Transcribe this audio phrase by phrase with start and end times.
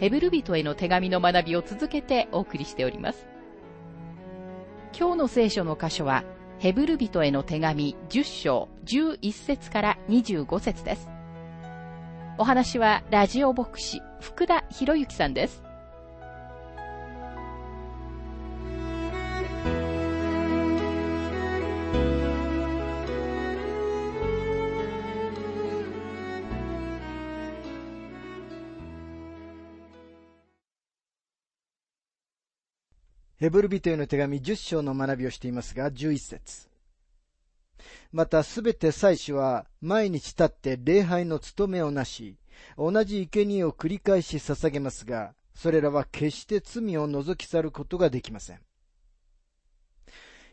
[0.00, 3.26] ヘブル人への手紙の学びを続けてお送りしております。
[4.98, 6.24] 今日の聖書の箇所は、
[6.58, 11.10] ヘブル人への手紙10章11節から25節です。
[12.38, 15.62] お話はラジオ牧師福田博之さんです。
[33.40, 36.68] ヘブル人への手紙10章の学びをしていますが、11節
[38.12, 42.36] またすべて祭司は毎日立って礼拝の務めをなし、
[42.76, 48.60] 同じ生贄を繰り返し捧げますが、それらは決して罪を除き去ることができません。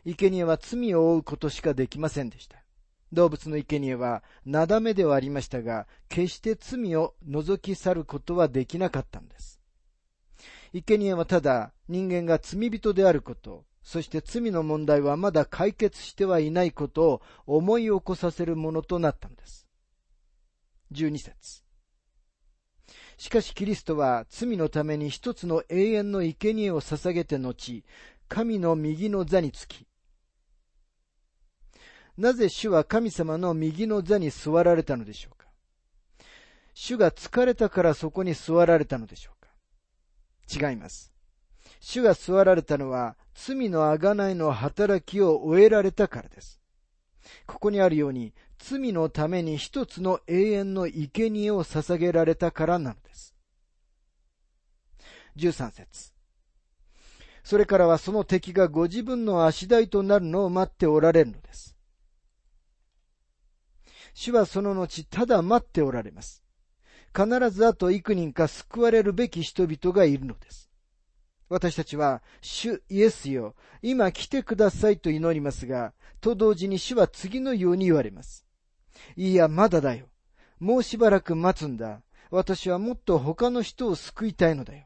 [0.06, 2.56] 生贄は罪を負うことしかできませんでした。
[3.12, 9.57] 動物の生贄は、なだめではありましたが、決して罪を除き去ることはできなかったんです。
[10.72, 19.66] 生贄はただ人間が罪人であること、そして罪の問題はまだ解決してはいないことを思い起こさせるものとなったのです。
[20.92, 21.62] 12節。
[23.16, 27.84] しかしキリストは罪のために一つの永遠の生贄を捧げて後、
[28.28, 29.86] 神の右の座につき、
[32.18, 35.46] なぜ主は神様の右の座に座られたのでしょうか。
[36.74, 39.37] 主が疲れたからそこに座られたのでしょうか。
[40.50, 41.12] 違います。
[41.80, 46.60] 主が座られたのは罪のあがないの働きを終えられたからです。
[47.46, 53.34] ここにあるように罪のために一つの永遠の生贄を捧げられたからなのです。
[55.36, 56.12] 13節
[57.44, 61.76] それからはその敵がご自分の足台となるのを待っておられるのです。
[64.12, 66.42] 主はその後ただ待っておられます。
[67.14, 70.70] 必ずあと幾人か救われるべき人々がいるのです。
[71.48, 78.44] 私たちは、主イエスよ、今来てくださいと祈りますが、と同時に主は次のように言われます。
[79.16, 80.08] いや、まだだよ。
[80.58, 82.02] もうしばらく待つんだ。
[82.30, 84.84] 私はもっと他の人を救いたいのだよ。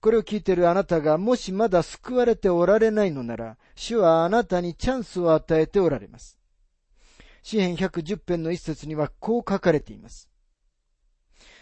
[0.00, 6.37] これを聞いているあなたがもしまだ救われておられないのなら、主はあなたにチャンスを与えておられます。
[7.42, 10.28] 詩編110編の一節にはこう書かれています。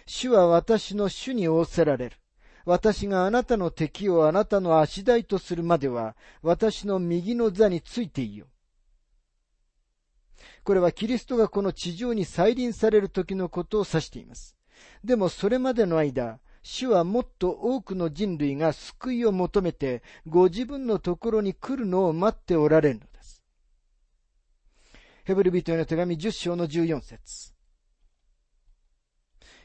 [0.07, 2.17] 主は私の主に仰せられる。
[2.65, 8.47] 私があなたの敵をあなたの足台とするまでは、私の右の座についていよ。
[10.65, 14.57] これはキリストがこの地上に再臨される時のことを指しています。
[15.05, 23.16] でもそれまでの間、主はもっと多くの人類が救いを求めて、ご自分のところに来るのを待っておられるので。
[25.27, 27.53] ヘブル人への手紙10章の14節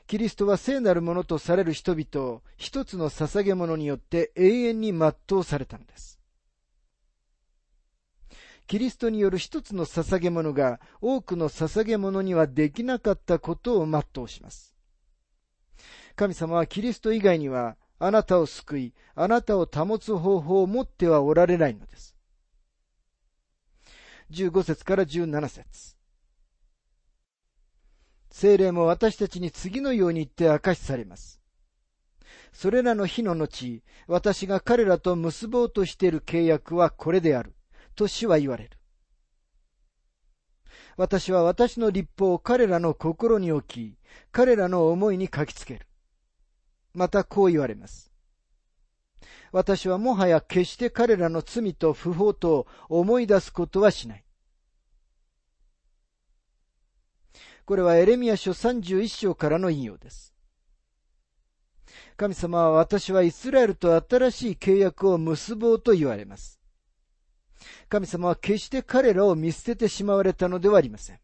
[0.07, 6.19] キリストは聖なるものとされる人々を一つの捧げ物によって永遠に全うされたのです。
[8.65, 14.75] キリストによる一つの捧げ物が多くの捧げ物にはできなかったことを全うします。
[16.15, 22.10] 神様はキリスト以外にはあなたを救い、あなたを保つ方法を持ってはおられないのです。
[24.31, 25.95] 15節から17節
[28.29, 31.41] 精霊も私たちに次のように言って明かしされます。
[32.53, 37.53] それらの日の後、私が彼らと結ぼうとしている契約はこれである。
[37.95, 38.77] と主は言われる。
[40.95, 43.97] 私は私の立法を彼らの心に置き、
[44.31, 45.87] 彼らの思いに書きつける。
[46.93, 48.10] またこう言われます。
[49.51, 54.23] 私はもはや決して彼らの罪と不法と思い出すことはしない。
[57.65, 60.33] これはエレミア書31章からの引用です。
[62.17, 66.59] 神様は私はイスラエルと新しい契約を結ぼうと言われます。
[67.89, 71.19] 神様は決して彼らを見捨ててしまわれたのではありません。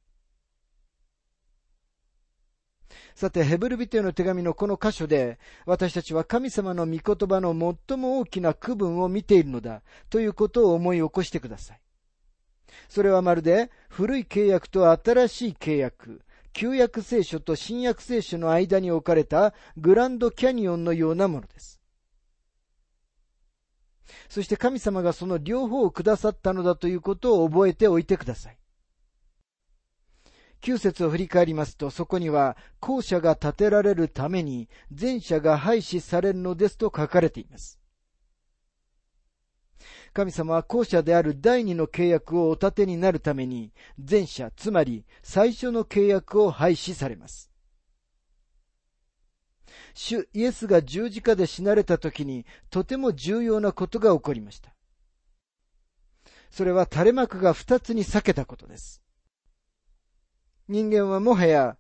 [3.18, 7.50] さて、ヘブル人への手紙のこの箇所で、私たちは神様の御言葉の
[7.88, 9.82] 最も大きな区分を見ているのだ、
[10.12, 11.82] ということを思い起こしてください。
[12.88, 16.22] それはまるで、古い契約と新しい契約、
[16.54, 21.82] 旧約聖書と新約聖書の間に置かれたグランドキャニオンのようなものです。
[24.30, 28.57] そして神様がその両方をくださったのだということを覚えておいてください。
[30.62, 37.80] 9節を振り返りますと、そこには、後者が建てられるために、前者が廃止されるのですと書かれています。
[40.14, 47.52] 神様は後者である第二の契約をお立てになるために、前者、つまり最初の契約を廃止されます。
[49.94, 54.74] 主イエスが十字架で死なれた時に、とても重要なことが起こりました。
[56.50, 59.04] それは垂れ幕が二つに裂けたことです。
[60.68, 61.78] 人間はもはや、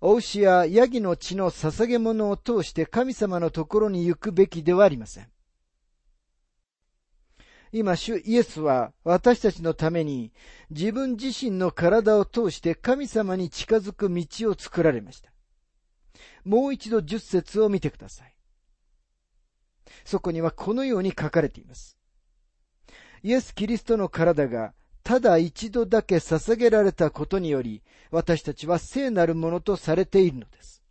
[0.00, 5.28] お牛やヤギの血の捧げ物を通して神様のところに行くべきではありません。
[7.72, 10.32] 今、主イエスは私たちのために
[10.70, 15.30] 自分自身の体を通して神様に近づく道を作られました。
[16.44, 18.34] もう一度十節を見てください。
[20.04, 21.96] そこにはこのように書かれています。
[23.22, 24.72] イエス・キリストの体が
[25.10, 30.84] ただ一度だけ捧げられたことにより、私たちは聖なるものとされているのです。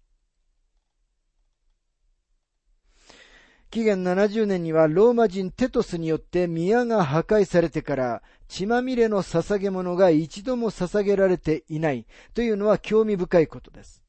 [3.70, 14.04] 紀元70年にはローマ人テトスによって宮が破壊されてから血まみれの捧げ物が一度も捧げられていないというのは興味深いことです。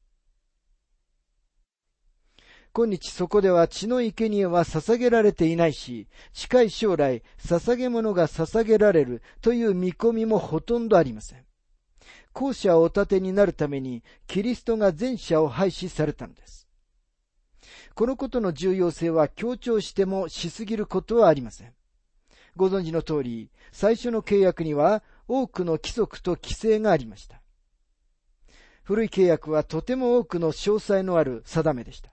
[2.73, 11.43] 今日そこでは血の生贄は捧げられていないし、近い将来捧げ物が捧げられるという見込みもほとんどありません。
[12.31, 16.69] 後者をお立てになるためにキリストが前者を廃止されたのです。
[17.93, 21.73] このことの重要性は強調してもしすぎることはありません。
[22.55, 27.41] ご存知の通り、最初の契約には多くの規則と規制がありました。
[28.83, 32.10] 古い契約はとても多くの詳細のある定めでした。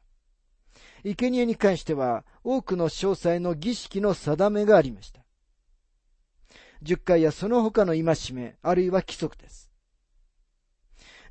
[1.04, 5.22] 生贄に関しては多くの詳細の儀式の定めがありました。
[6.82, 9.70] 十回やその他の戒め、あるいは規則です。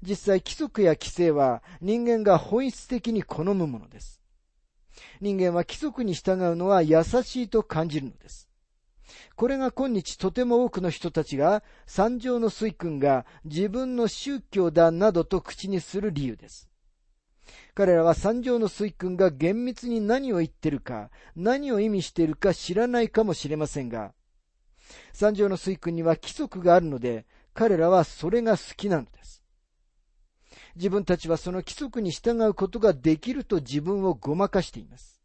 [0.01, 4.21] 実際規則や規制は人間が本質的に好むものです。
[5.21, 8.47] 人間は規則に従うのは優しいと感じるのです。
[9.35, 16.66] これが今日とても多くの人たちが三条の水君が自分の宗教だなどと口にする理由です。
[17.77, 24.15] 彼らは三条の水君が厳密に何を言ってるか、何を意味しているか知らないかもしれませんが、
[25.13, 29.44] 三条の水君には規則があるので、彼らはそれが好きなのです。
[30.75, 35.21] 自分たちはその規則に従うことができると自分をごまかしています。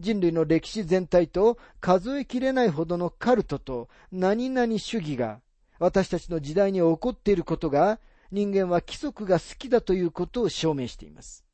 [0.00, 5.42] 人類の歴史全体と数えきれないほどのカルトと何々主義が
[5.78, 8.00] 私たちの時代に起こっていることが
[8.34, 11.44] 人間は規則が好きだということを証明しています。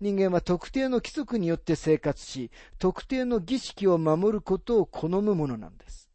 [0.00, 2.50] 人間は特定の規則によって生活し、
[2.80, 6.10] 特定の儀式を守ることを好むものなんです。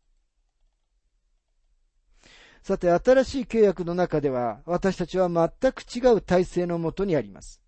[2.63, 7.61] さて、新しい契約の中では、私たちは全く違う体制のもとにあります。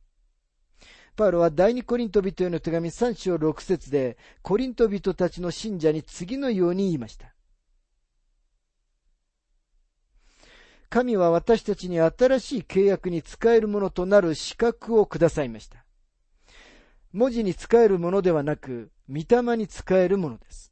[1.15, 7.36] パウロは第二コリント人への手紙3章6節で、コリント人たちの信者に次のように言いました。
[10.89, 15.83] 神は私たちに新しい契約に使えるものとなる資格をくださいました。
[17.11, 20.71] 文字に使えるものではなく、御霊に使えるものです。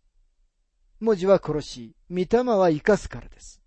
[0.99, 3.61] 文字は殺し、御霊は生かすからです。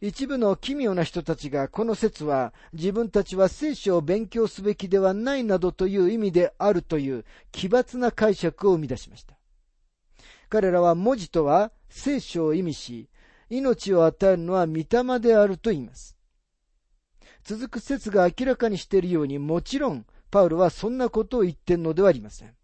[0.00, 9.36] 一部の奇妙な人たちがこの説は自分たちは聖書を勉強すべきではないなどという意味であるという奇抜な解釈を生み出しました。
[10.48, 13.08] 彼らは文字とは聖書を意味し、
[13.48, 16.16] 命を与えるのは御霊であると言います。
[17.44, 22.54] 続く説が明らかにしているようにもちろんパウロはそんなことを言っているのではありません。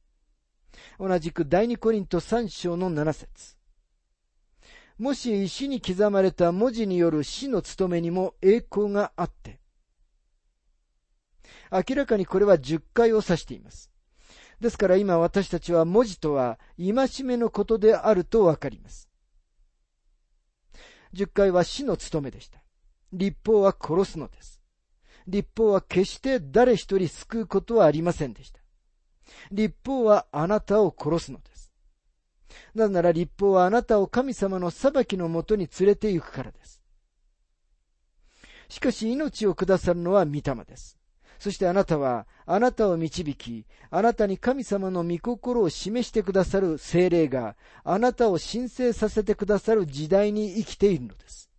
[0.99, 3.57] 同じく第二コリント3章の7節
[4.99, 9.61] もし石に刻まれた文字による死の務めにも栄光があって、
[11.71, 13.91] 明らかにこれは十回を指しています。
[14.61, 19.09] ですから今私たちは文字とは戒めのことであるとわかります。
[21.13, 22.63] 十戒は死の務めでした。
[23.13, 24.63] 立法は殺すのです。
[25.27, 28.61] 立法は決して誰一人救うことはありませんでした。
[29.51, 31.71] 立法はあなたを殺すのです。
[32.75, 36.83] なぜなら立法はあなたを神様の裁きのもとに連れて行くからです。
[38.69, 40.99] しかし命をくださるのは御霊です。
[41.43, 51.51] そしてあなたは、あなたを導き、あなたに神様の御心を示してくださる精霊が、あなたを申請させてくださる時代に生きているのです。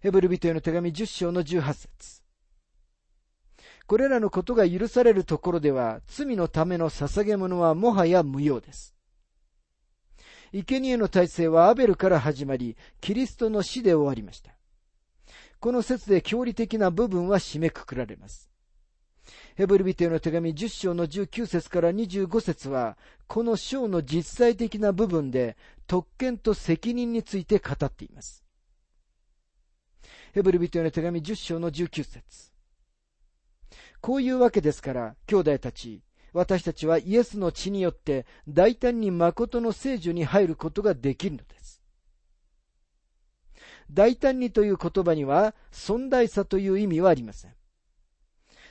[0.00, 2.22] ヘブル人への手紙10章の18節
[3.86, 8.94] これらのことが許されるところでは、罪のための捧げ物はもはや無用です。
[10.54, 14.55] 生贄の体制はアベルから始まり、キリストの死で終わりました。
[15.66, 18.48] この説で教理的な部分は締めくくられます。
[19.56, 22.96] ヘブルビテの手紙10章の19節から25節は、
[23.26, 25.56] この章の実際的な部分で
[25.88, 28.44] 特権と責任について語っています。
[30.34, 32.52] ヘブルビテの手紙10章の19節
[34.00, 36.00] こういうわけですから、兄弟たち、
[36.32, 41.75] 私たちはイエスの血によって大胆に誠の聖女に入ることができるのです。
[43.90, 47.54] 大胆にという言葉には、尊大さという意味はありません。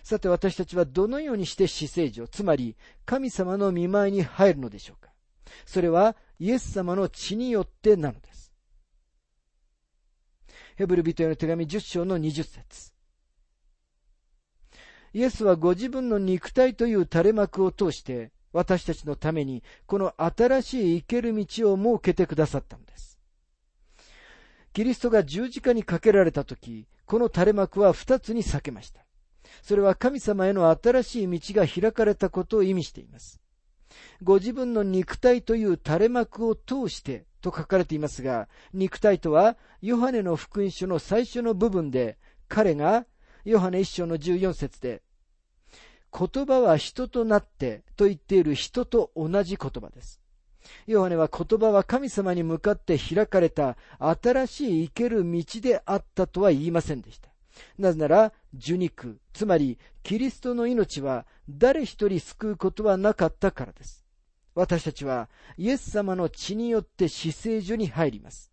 [0.03, 5.12] さて私たちはどのようにして死聖女、つまり神様の見舞いに入るのでしょうか
[5.65, 8.53] それはイエス様の血によってなのです。
[10.75, 12.91] ヘブル人への手紙10章の20節
[15.13, 23.14] イエスはご自分の肉体という垂れ幕を通して私たちのためにこの新しい生ける道を設けてくださったのです。
[24.75, 29.05] キリストが十字架にかけられたとき、この垂れ幕は二つに裂けました。
[29.62, 33.39] それは神様への新しい道が開かれたことを意味しています。
[34.22, 42.17] ご自分の肉体という垂れ幕を通してと書かれていますが、肉体とはヨハネの福音書の最初の部分で、
[42.50, 43.05] 彼が
[43.46, 45.03] ヨハネ一章の14節で、
[46.12, 50.20] 言葉は人となってと言っている人と同じ言葉です。
[50.88, 57.29] ヨハネは言葉は神様に向かって開かれた新しい生ける道であったとは言いませんでした。
[57.77, 64.05] なぜなら、受肉、つまりキリストの命は誰一人救うことはなかったからです。
[64.53, 68.51] 私たちはイエス様の血によって死聖所に入ります。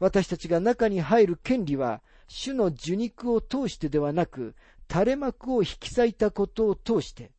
[0.00, 4.54] 私たちが中に入る権利は、主の受肉を通してではなく、
[4.90, 7.32] 垂れ幕を引き裂いたことを通して、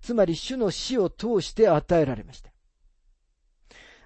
[0.00, 2.53] つまり主の死を通して与えられました。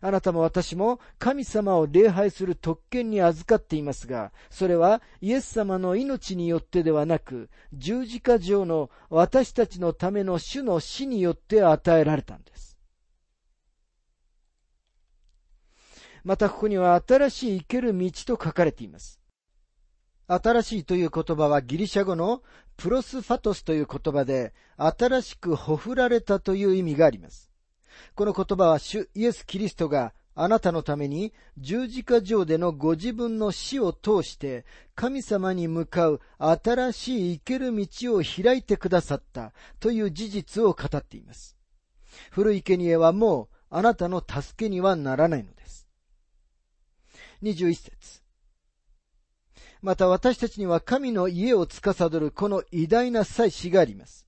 [0.00, 12.78] あなたも私も神様を礼拝する特権に預かっていますが、それはイエス様の命によってではなく、十字架上の私たちのための主の死によって与えられたんです。
[16.24, 19.20] またここには新しい生ける道と書かれています。
[20.26, 22.42] 新しいという言葉はギリシャ語の
[22.76, 27.47] プロスファトスという言葉で、新しくほふられたという意味があります。
[28.14, 34.64] この言葉は主イエス・キリストがあなたのために十字架上でのご自分の死を通して
[34.94, 41.56] 神様に向かう新しい生ける道を開いてくださったという事実を語っています。
[42.30, 45.88] 古い生贄はもうあなたの助けにはならないのです。
[47.42, 48.22] 21節
[49.82, 54.27] また私たちには神の家を司るこの偉大な祭司があります。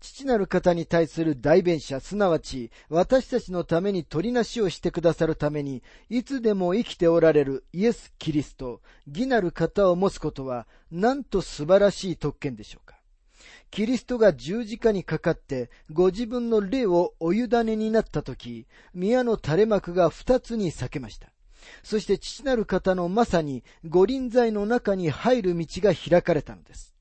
[0.00, 12.98] 父なる方に対する代弁者、すなわち私たちのために取りなしをしてくださるために、いつでも生きておられるイエス・キリスト、義なる方を持つことは、なんと素晴らしい特権でしょうか。
[13.70, 21.30] キリストが十字架にかかって、ご自分の霊をお委ねになったとき、宮の垂れ幕が二つに裂けました。
[21.82, 26.94] そして父なる方のまさに五輪在の中に入る道が開かれたのです。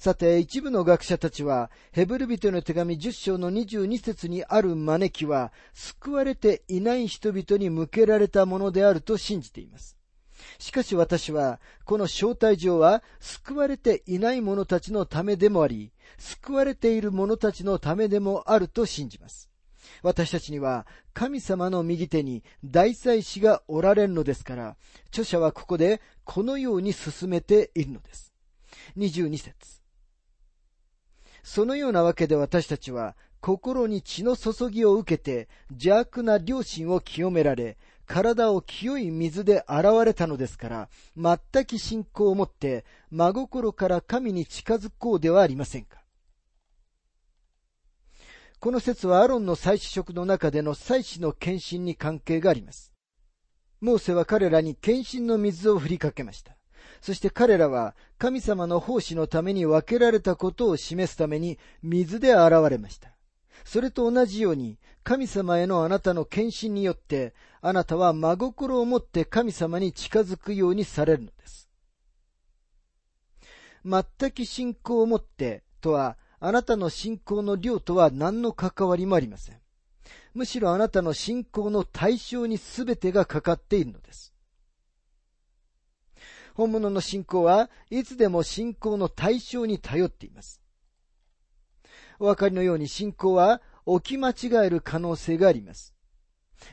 [0.00, 9.98] さて、一部の学者たちは、ヘブル人の手紙10章の22節にある招きは、救われていない人々に向けられたものであると信じています。
[10.58, 19.50] しかし私は、この招待状は、救われていない者たちのためでもあり、救われている者たちのためでもあると信じます。
[20.02, 24.78] 私たちには神様の右手に大祭司がおられるのですから、
[25.08, 28.32] 著者はここでこのように進めているのです。
[28.96, 29.79] 22節
[31.52, 37.76] そのようなわけで私たちは心に血の注ぎを受けて邪悪な良心を清められ、
[38.06, 46.04] 体を清い水で洗われたのですから、全く信仰を持って真心から神に近づこうではありませんか。
[48.60, 52.92] この説はアロンの祭祀職の中での祭祀の献身に関係があります。
[53.80, 56.59] モーセは彼らに献身の水を振りかけました。
[57.00, 63.10] そして彼らは神様の奉仕のために分けられたことを示すために水で現れました。
[63.64, 71.68] それと同じように神様へのあなたの献身によってあなたは真心を持って神様に近づくようにされるのです。
[73.84, 79.56] 全く信仰を持ってとはあなたの信仰の量とは何の関わりもありません。
[80.34, 84.29] むしろあなたの信仰の対象に全てがかかっているのです。
[86.60, 90.60] 本物の信仰はいつでも信仰の対象に頼っています。
[92.18, 95.94] お分かりのように信仰は置き間違える可能性があります。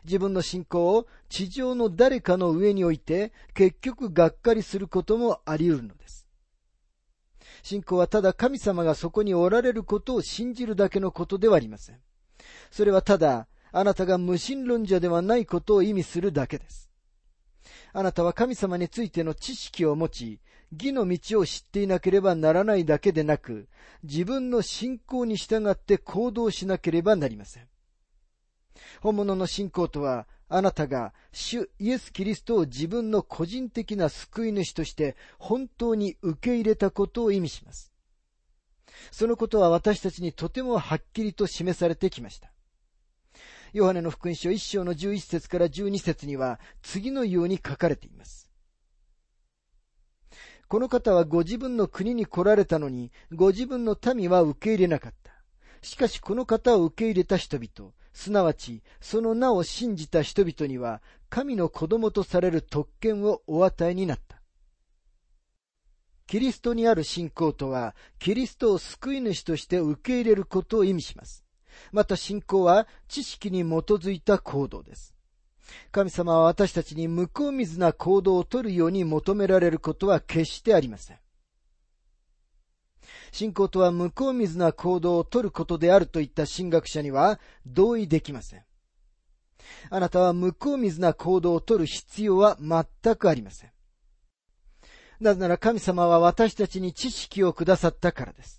[0.04, 6.28] 自分の信仰を地上の誰かの上に置いて結局がっかりすることもあり得るのです。
[7.64, 12.02] 信仰はただ神様がそこにおられることを信じるだけのことではありません。
[12.72, 16.90] それはただあなたが無神論者ではないことを意味するだけです。
[17.94, 20.40] あなたは神様についての知識を持ち、
[20.72, 23.68] 義の道を知っていなければならないだけでなく、
[24.04, 27.68] 自分の信仰に従って行動しなければなりません。
[29.02, 37.92] 本物の信仰とは、あなたが主イエス・キリストを自分の個人的な救い主として本当に受け入れたことを意味します。
[39.12, 42.52] そのことは私たちにとてもはっきりと示されてきました。
[43.74, 48.48] ヨハネの福音書1章の11節から12節には次のように書かれています。
[50.68, 55.32] この方はご自分の国に来られたのに、ご自分の民は受け入れなかった。
[55.82, 64.42] しかしこの方を受け入れた人々、すなわちその名を信じた人々には、神の子供とされる特権をお与えになった。
[66.26, 71.47] キリストにある信仰とは、キリストを救い主として受け入れることを意味します。
[71.92, 75.14] また信仰は知識に基づいた行動です。
[75.92, 81.18] 神様は私たちに向こう水な行動をとるように求められることは決してありません。
[83.32, 88.64] 信仰とは向こう水な行動をとることであるといった神学者には同意できません。
[89.90, 93.72] あなたは向こう水な行動をとる必要は全くありません。
[95.20, 98.57] なぜなら神様は私たちに知識をくださったからです。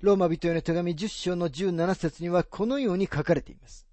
[0.00, 3.86] ローマ人への手紙10章の17節にはこのように書かれています。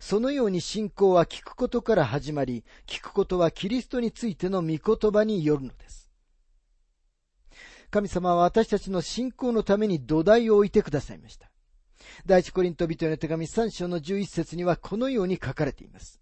[0.00, 6.10] そのように信仰は聞くことから始まり、聞くことはキリストについての御言葉によるのです。
[7.90, 11.50] 神様は私たちの信仰のために土台を置いてくださいました。
[12.24, 16.20] 第一コリント人への手紙3章の11節にはこのように書かれています。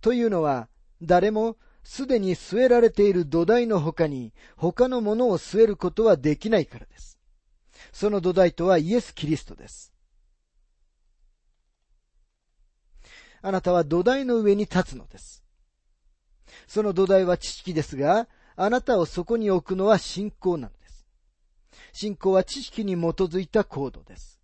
[0.00, 0.68] というのは、
[1.02, 7.18] 誰もすでに据えられている土台の他に他のものを据えることはできないからです。
[7.92, 9.92] その土台とはイエス・キリストです。
[13.42, 15.42] あなたは土台の上に立つのです。
[16.66, 21.06] その土台は知識ですが、あなたをそこに置くのは信仰なのです。
[21.92, 24.40] 信仰は知識に基づいた行動です。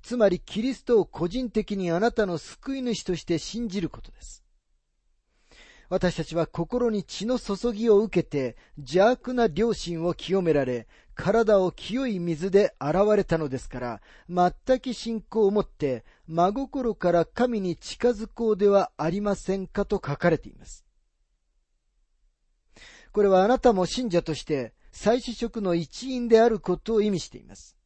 [0.00, 4.41] つまり、キリストを個人的にあなたの救い主として信じることです。
[5.92, 14.00] 私たちは心に血の注ぎを受けて邪悪な良心を清められ、体を清い水で洗われたのですから、
[14.30, 20.86] 全く信仰を持って真心から神に近づこうではありませんかと書かれています。
[23.12, 27.76] これはあなたも信者として再試食の一員であることを意味しています。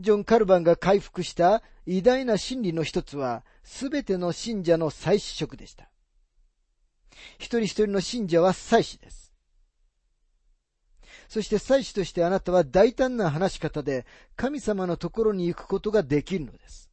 [0.00, 5.88] ジョン・カルバンが回復した偉大な真理の一つは、すべての信者の再試食でした。
[7.38, 9.32] 一人一人の信者は祭司です。
[11.28, 14.06] そして祭司としてあなたは大胆な話し方で
[14.36, 16.90] 神様のところに行くことができるのです。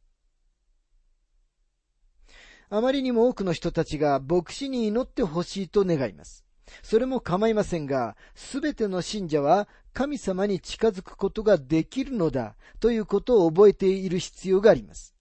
[2.70, 6.43] あまりにも多くの人たちが牧師に祈ってほしいと願います。
[6.82, 15.14] それも構いませんが、すべての信者は神様に近づくことができるのだということを覚えている必要があります。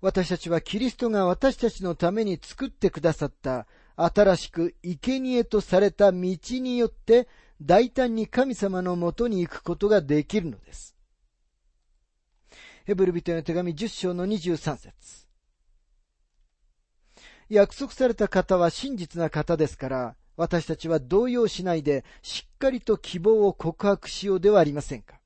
[0.00, 7.26] 私たちはキリストが私たちのために作ってくださった新しく生贄とされた道によって
[7.62, 10.94] 大胆に神様のもとに行くことができるのです。
[12.84, 15.23] ヘブル人の手紙10章の23節
[17.48, 25.20] 約束された方は真実な方ですから、私たちは動揺しないで、しっかりと希望を告白しようではありませんか。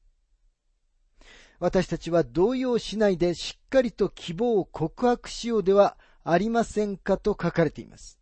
[1.60, 8.18] 私たちは動揺しないで、しっかりと希望を告白しようではありませんかと書かれています。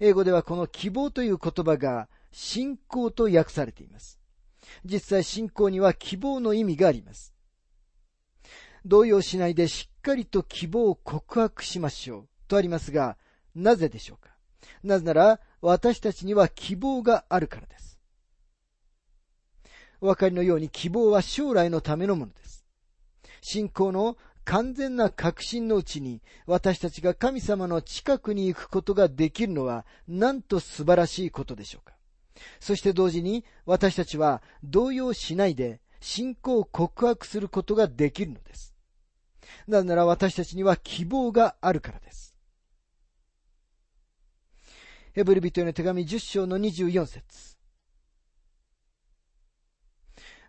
[0.00, 4.20] 英語ではこの希望という言葉が信仰と訳されています。
[4.84, 7.34] 実際信仰には希望の意味があります。
[8.84, 13.16] 動揺しないでしっかりと希望を告白しましょうとありますが、
[13.54, 14.30] なぜでしょうか？
[14.82, 17.98] なぜなら私たちには希望があるからです。
[20.00, 22.64] お分かりのように希望は将来のためのものです。
[23.40, 31.94] 信仰の完全な確信のうちに私たちが神様の近くに行くことができるのはなんと素晴らしいことでしょうか？
[32.60, 38.74] そして同時に私たちは動揺しないで信仰を告白することができるのです。
[39.66, 42.33] なぜなら私たちには希望があるからです。
[45.14, 47.56] ヘブル人への手紙10章の24節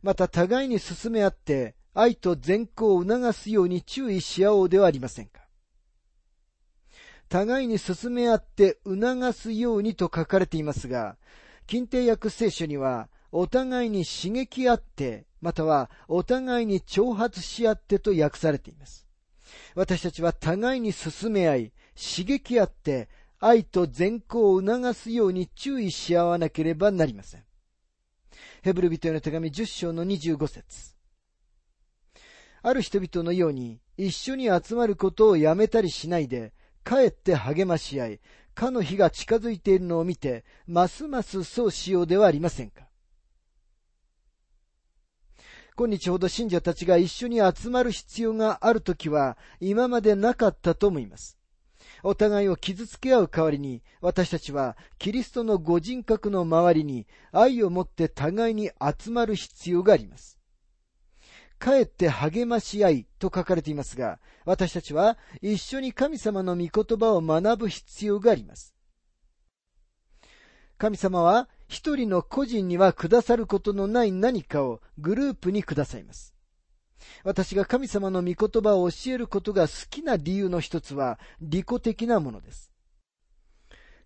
[0.02, 5.42] また互いに進め合って愛と善行を促すように注意し合おうではありませんか。
[7.30, 11.18] 互いに進め合って促すようにと書かれていますが、
[11.68, 19.08] 近定訳聖書には、お互いに刺激合って、またはお互いに挑発し合ってと訳されています。
[19.74, 27.44] 私たちは互いに進め合い、刺激合って、愛と善行を促すように注意し合わなければなりません。
[28.62, 30.96] ヘブル人への手紙10章の25節
[32.64, 38.20] ある人々のように一緒に集まることをやめたりしないで、かえって励まし合い、
[38.56, 42.88] かの日が近づいているのを見て、ますますそうしようではありませんか。
[45.78, 51.38] 今日ほど信者たちが一緒に集まる必要があるときは、今までなかったと思います。
[52.08, 60.38] お互いを傷つけ合う代わりに、私たちはキリストのご人格の周りに愛を持って互いに集まる必要があります。
[61.58, 68.76] かえって励まし合いと書かれていますが、私たちは一緒に神様の御言葉を学ぶ必要があります。
[70.78, 76.35] 神様は一人の個人にはくださることのない何かをグループにくださいます。
[77.24, 82.72] 私が神様の御言葉を教えることが好きな理由の一つは利己的なものです。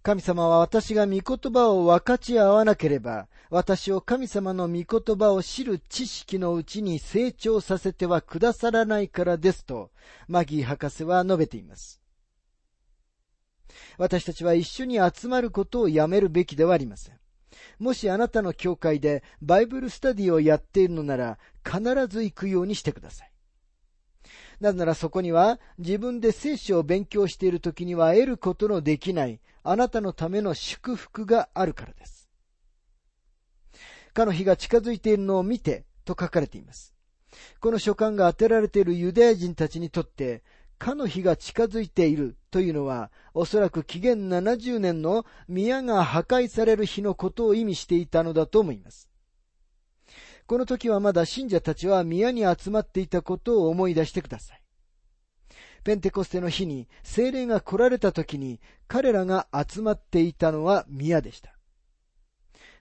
[0.01, 9.91] 神様は私が御言葉を分かち合わなければ、私を神様の御言葉を知る知識のうちに成長させてはくださらないからですと、
[10.27, 12.01] マギー博士は述べています。
[13.97, 17.18] 私たちは一緒に集まることをやめるべきではありません。
[17.79, 23.31] もしあなたの教会でバイブルスタディをやっているのなら、必ず行くようにしてください。
[24.59, 32.29] なぜならそこには自分で聖書を勉強している時には得ることのできないあなたのための祝福があるからです。
[34.13, 36.93] かの日が近づいているのを見てと書かれています。
[37.59, 40.43] この書簡が当てられているユダヤ人たちにとって、
[40.79, 49.09] かの日が近づいているというのは、おそらく紀元70年の宮が破壊される日のことを意味していたのだと思います。
[50.47, 54.63] この時はまだ信者たちは宮に集まっていたことを思い出してください。
[55.83, 61.53] ペンテコステの日に精霊が来られた時に彼らが集まっていたのは宮でした。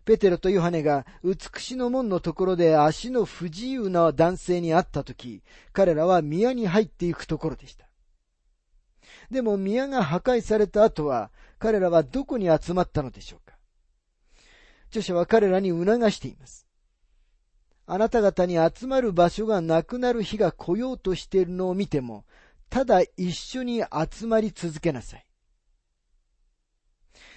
[0.04, 7.87] ペテロとヨハネが美しの門のところで足の不自由な男性に会った時、彼らは宮に入っていくところでした。
[9.30, 13.56] でも宮が破壊された後は彼らはどこに集まったのでしょうか？
[14.88, 16.66] 著者は彼らに促しています。
[17.86, 22.24] あなた方に集まる場所がなくなる日が来ようとしているのを見ても、
[22.70, 25.26] ただ一緒に集まり続けなさい。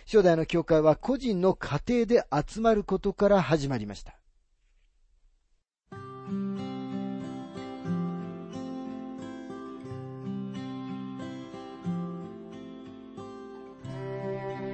[0.06, 4.21] 初代の教会は個人の家庭で集まることから始まりました。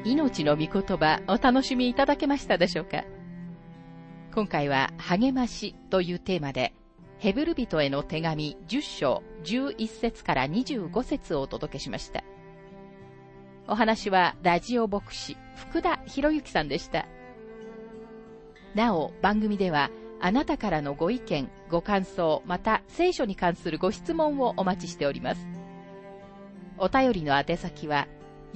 [0.08, 3.04] 命の御言葉お楽しみいただけましたでしょうか？
[4.34, 6.74] 今回は励ましというテーマで
[7.18, 12.24] ヘブル人への手紙10章11節から25節をお届けしました。
[13.68, 17.06] お話はラジオ牧師福田博之さんでした。
[18.76, 19.90] なお、番組では
[20.22, 25.46] あなたからのご意見、ご感想、また聖書に関するご質問をお待ちしております。
[26.78, 28.08] お便りの宛先は、